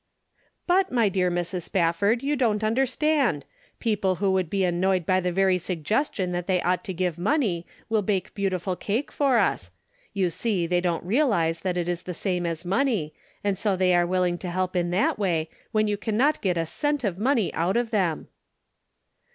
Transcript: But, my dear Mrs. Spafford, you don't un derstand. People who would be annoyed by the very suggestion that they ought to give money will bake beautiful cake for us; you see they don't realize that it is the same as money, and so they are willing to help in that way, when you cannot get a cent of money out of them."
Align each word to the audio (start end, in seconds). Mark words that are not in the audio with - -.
But, 0.65 0.91
my 0.91 1.09
dear 1.09 1.29
Mrs. 1.29 1.61
Spafford, 1.61 2.23
you 2.23 2.35
don't 2.35 2.63
un 2.63 2.75
derstand. 2.75 3.43
People 3.79 4.15
who 4.15 4.31
would 4.31 4.49
be 4.49 4.63
annoyed 4.65 5.05
by 5.05 5.19
the 5.19 5.31
very 5.31 5.59
suggestion 5.59 6.31
that 6.31 6.47
they 6.47 6.59
ought 6.63 6.83
to 6.85 6.93
give 6.95 7.19
money 7.19 7.67
will 7.87 8.01
bake 8.01 8.33
beautiful 8.33 8.75
cake 8.75 9.11
for 9.11 9.37
us; 9.37 9.69
you 10.11 10.31
see 10.31 10.65
they 10.65 10.81
don't 10.81 11.05
realize 11.05 11.59
that 11.59 11.77
it 11.77 11.87
is 11.87 12.01
the 12.01 12.15
same 12.15 12.47
as 12.47 12.65
money, 12.65 13.13
and 13.43 13.59
so 13.59 13.75
they 13.75 13.93
are 13.93 14.07
willing 14.07 14.39
to 14.39 14.49
help 14.49 14.75
in 14.75 14.89
that 14.89 15.19
way, 15.19 15.51
when 15.71 15.87
you 15.87 15.97
cannot 15.97 16.41
get 16.41 16.57
a 16.57 16.65
cent 16.65 17.03
of 17.03 17.19
money 17.19 17.53
out 17.53 17.77
of 17.77 17.91
them." 17.91 18.27